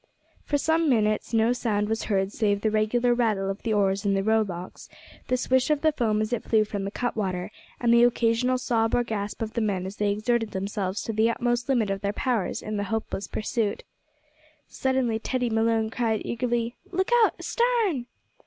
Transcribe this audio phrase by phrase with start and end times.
[0.45, 4.15] For some minutes no sound was heard save the regular rattle of the oars in
[4.15, 4.89] the rowlocks,
[5.27, 8.95] the swish of the foam as it flew from the cutwater, and the occasional sob
[8.95, 12.13] or gasp of the men as they exerted themselves to the utmost limit of their
[12.13, 13.83] powers in the hopeless pursuit.
[14.67, 18.07] Suddenly Teddy Malone cried eagerly, "Look out astarn!"